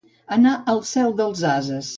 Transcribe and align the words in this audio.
Anar 0.35 0.53
al 0.73 0.81
cel 0.95 1.15
dels 1.23 1.47
ases. 1.55 1.89